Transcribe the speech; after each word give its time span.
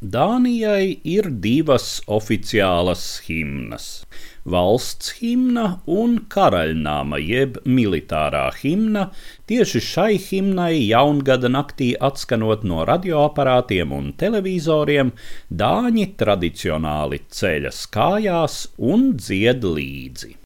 Dānijai 0.00 0.96
ir 1.04 1.26
divas 1.44 2.00
oficiālas 2.08 3.20
himnas- 3.26 4.06
valsts 4.54 5.10
himna 5.18 5.82
un 5.84 6.14
karaļnāma 6.34 7.20
jeb 7.20 7.58
militārā 7.66 8.46
himna. 8.62 9.10
Tieši 9.46 9.84
šai 9.90 10.16
himnai 10.16 10.88
jaungada 10.88 11.52
naktī 11.52 11.92
atskanot 12.00 12.64
no 12.64 12.86
radioaparātiem 12.86 13.92
un 13.92 14.12
televizoriem, 14.14 15.12
dāņi 15.52 16.16
tradicionāli 16.16 17.20
ceļas 17.28 17.86
kājās 17.92 18.68
un 18.78 19.12
dzied 19.20 19.60
līdzi. 19.60 20.39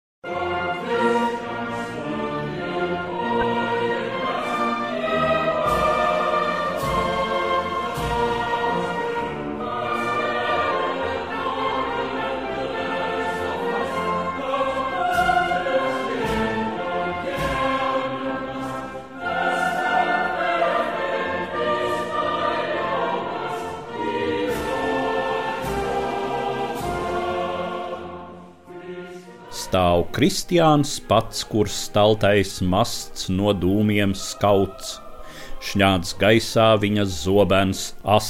Stāv 29.75 30.05
kristiāns 30.15 31.01
pats, 31.03 31.41
kurš 31.51 31.73
staltais 31.89 32.61
masts 32.63 33.25
no 33.27 33.51
dūmiem 33.51 34.13
skauts. 34.15 35.01
Šņāds 35.67 36.13
gaisā 36.21 36.67
viņa 36.79 37.03
zobens 37.11 37.81
as, 38.07 38.29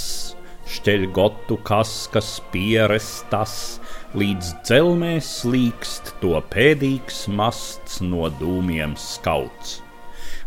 šķeļ 0.72 1.04
gotu 1.12 1.58
kaskas 1.68 2.38
pieres 2.48 3.10
tas, 3.28 3.76
līdz 4.16 4.54
dzelmēs 4.64 5.28
slīkst 5.42 6.14
to 6.22 6.40
pēdīgs 6.54 7.26
masts 7.28 8.00
no 8.00 8.32
dūmiem 8.40 8.96
skauts. 8.96 9.82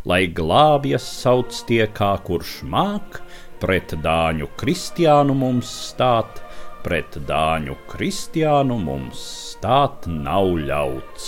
Lai 0.02 0.24
glābjas 0.26 1.06
sauc 1.22 1.62
tie, 1.70 1.84
kā 1.94 2.16
kurš 2.26 2.64
māk, 2.66 3.22
pret 3.62 3.94
dāņu 4.02 4.50
kristiānu 4.58 5.38
mums 5.46 5.70
stāt, 5.92 6.42
pret 6.88 7.18
dāņu 7.28 7.74
kristiānu 7.92 8.78
mums 8.80 9.20
stāt 9.52 10.06
nav 10.08 10.54
ļauts. 10.70 11.26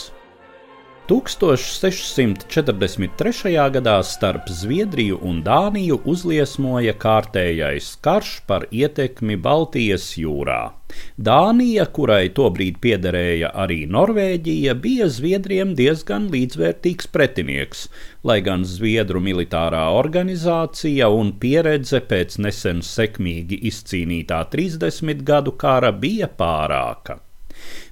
1643. 1.09 3.57
gadā 3.73 3.97
starp 4.05 4.45
Zviedriju 4.53 5.17
un 5.25 5.41
Dāniju 5.41 5.97
uzliesmoja 6.05 6.93
kārtējais 7.01 7.97
karš 8.05 8.45
par 8.45 8.69
ietekmi 8.69 9.33
Baltijas 9.41 10.13
jūrā. 10.21 10.77
Dānija, 11.17 11.87
kurai 11.95 12.29
tobrīd 12.29 12.77
piederēja 12.83 13.49
arī 13.63 13.87
Norvēģija, 13.89 14.75
bija 14.83 15.07
Zviedriem 15.09 15.73
diezgan 15.79 16.29
līdzvērtīgs 16.33 17.07
pretinieks, 17.09 17.87
lai 18.23 18.41
gan 18.45 18.65
Zviedru 18.65 19.19
militārā 19.21 19.89
organizācija 19.97 21.09
un 21.09 21.33
pieredze 21.41 22.01
pēc 22.11 22.37
nesen 22.45 22.81
sekmīgi 22.85 23.57
izcīnītā 23.71 24.43
30 24.53 25.25
gadu 25.25 25.51
kara 25.57 25.91
bija 26.05 26.29
pārāka. 26.29 27.17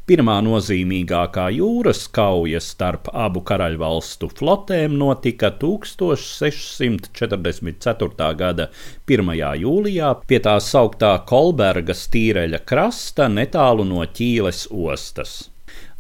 Pirmā 0.08 0.38
nozīmīgākā 0.40 1.50
jūras 1.52 2.06
kauja 2.16 2.62
starp 2.64 3.12
abu 3.12 3.44
karaļvalstu 3.50 4.30
flotēm 4.40 4.94
notika 4.96 5.50
1644. 5.60 8.30
gada 8.40 8.72
1. 9.04 9.36
jūlijā 9.36 10.12
pie 10.30 10.40
tā 10.46 10.54
sauktā 10.64 11.10
Kolbergas 11.28 12.08
tīreļa 12.14 12.62
krasta 12.70 13.28
netālu 13.28 13.84
no 13.90 14.06
Ķīles 14.08 14.72
ostas. 14.72 15.52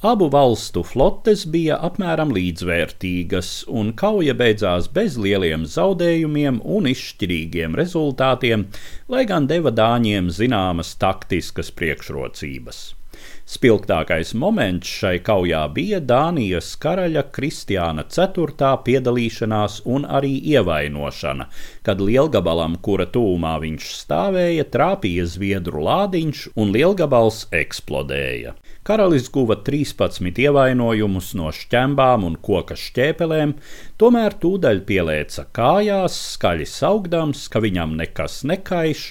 Abu 0.07 0.31
valstu 0.31 0.87
flotes 0.87 1.43
bija 1.51 1.75
apmēram 1.83 2.31
līdzvērtīgas, 2.31 3.67
un 3.67 3.91
kauja 3.91 4.31
beidzās 4.39 4.87
bez 4.87 5.19
lieliem 5.19 5.67
zaudējumiem 5.67 6.63
un 6.63 6.87
izšķirīgiem 6.93 7.75
rezultātiem, 7.75 8.71
lai 9.11 9.27
gan 9.27 9.51
deva 9.51 9.67
dāņiem 9.81 10.31
zināmas 10.31 10.95
taktiskas 10.95 11.75
priekšrocības. 11.75 12.95
Spilgtākais 13.47 14.33
moments 14.35 14.89
šai 14.99 15.21
kaujā 15.23 15.61
bija 15.71 16.01
Dānijas 16.03 16.73
karaļa 16.83 17.23
Kristiāna 17.31 18.03
IV 18.03 18.73
piedalīšanās 18.83 19.77
un 19.87 20.03
arī 20.03 20.33
ievainošana, 20.51 21.47
kad 21.87 22.03
lielgabalam, 22.03 22.75
kura 22.83 23.07
tūmā 23.07 23.53
viņš 23.63 23.91
stāvēja, 24.01 24.67
trāpīja 24.73 25.27
zviedru 25.31 25.85
lādiņš 25.87 26.47
un 26.59 26.75
lielgabals 26.75 27.45
eksplodēja. 27.55 28.57
Karalis 28.87 29.25
guva 29.31 29.57
13 29.67 30.37
ievainojumus 30.43 31.33
no 31.35 31.49
šķembām 31.51 32.23
un 32.27 32.37
koka 32.39 32.75
šķēpelēm, 32.79 33.55
tomēr 33.99 34.35
tūdaļ 34.43 34.83
pielēca 34.87 35.47
kājās, 35.55 36.19
skaļi 36.35 36.67
saugdams, 36.71 37.47
ka 37.51 37.63
viņam 37.63 37.97
nekas 37.99 38.45
nekaiš, 38.47 39.09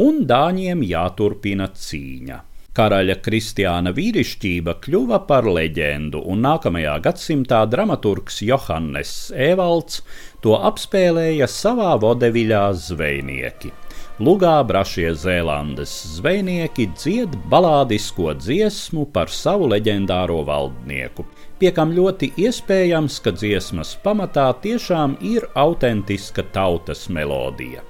un 0.00 0.22
dāņiem 0.28 0.84
jāturpina 0.92 1.68
cīņa. 1.72 2.40
Karaļa 2.76 3.16
Kristiāna 3.24 3.90
vīrišķība 3.96 4.76
kļuva 4.84 5.22
par 5.26 5.48
leģendu, 5.48 6.20
un 6.30 6.44
nākamajā 6.44 6.98
gadsimtā 7.08 7.64
dramaturgs 7.70 8.42
Johannes 8.44 9.12
Evalds 9.34 10.02
to 10.44 10.54
apspēlēja 10.68 11.48
savā 11.50 11.96
vodeviļā 12.02 12.64
zvejnieki. 12.88 13.72
Lugā 14.18 14.56
brašie 14.66 15.12
Zēlandes 15.14 15.92
zvejnieki 16.16 16.88
dzied 16.98 17.36
balādisko 17.50 18.32
dziesmu 18.34 19.06
par 19.14 19.30
savu 19.30 19.68
leģendāro 19.70 20.40
valdnieku, 20.46 21.26
pie 21.58 21.70
kam 21.74 21.94
ļoti 21.94 22.32
iespējams, 22.46 23.20
ka 23.22 23.34
dziesmas 23.36 23.94
pamatā 24.02 24.48
tiešām 24.64 25.20
ir 25.22 25.46
autentiska 25.54 26.46
tautas 26.50 27.06
melodija. 27.14 27.86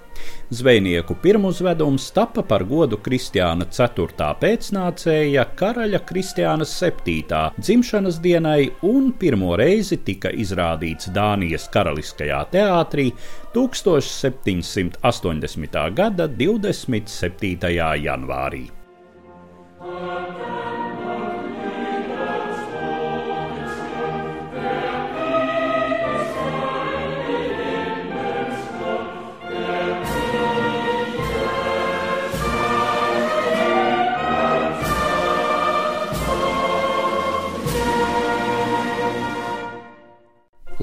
Zvejnieku 0.50 1.14
pirmuzvedums 1.22 2.10
tapa 2.16 2.42
par 2.42 2.64
godu 2.64 2.96
Kristiāna 3.04 3.66
4. 3.68 4.34
pēcnācēja 4.40 5.44
karaļa 5.58 5.98
Kristiāna 6.08 6.64
7. 6.64 7.52
dzimšanas 7.58 8.16
dienai 8.24 8.70
un 8.88 9.12
pirmo 9.20 9.56
reizi 9.60 9.96
tika 10.06 10.30
izrādīts 10.32 11.12
Dānijas 11.12 11.68
Karaliskajā 11.74 12.40
teātrī 12.54 13.06
1780. 13.52 15.78
gada 16.00 16.24
27. 16.28 17.68
janvārī. 18.08 18.77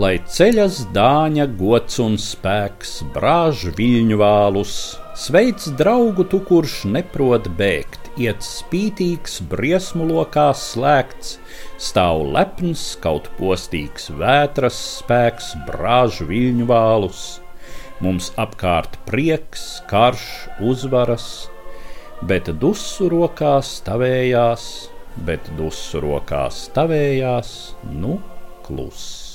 Lai 0.06 0.20
ceļas 0.30 0.84
dāņa 0.94 1.46
gods 1.58 1.98
un 2.04 2.18
spēks, 2.22 2.92
brāž 3.16 3.64
viļņu 3.78 4.18
vālus, 4.20 4.74
sveic 5.18 5.66
draugu 5.80 6.26
tu, 6.30 6.42
kurš 6.46 6.76
neprot 6.92 7.48
bēgt, 7.58 8.12
iet 8.22 8.46
spītīgs, 8.46 9.40
briesmu 9.50 10.06
lokā 10.12 10.52
slēgts, 10.60 11.40
stāv 11.82 12.22
lepns, 12.36 12.84
kaut 13.02 13.32
postīgs 13.40 14.12
vētras 14.20 14.78
spēks, 15.00 15.54
brāž 15.66 16.22
viļņu 16.30 16.70
vālus. 16.70 17.26
Mums 18.04 18.30
apkārt 18.46 19.00
prieks, 19.10 19.68
karš, 19.90 20.26
uzvaras, 20.74 21.30
bet 22.30 22.52
dusu 22.62 23.10
rokās 23.16 23.80
tavējās, 23.88 24.68
bet 25.26 25.50
dusu 25.58 26.04
rokās 26.04 26.68
tavējās, 26.78 27.56
nu 27.96 28.20
kluss. 28.68 29.35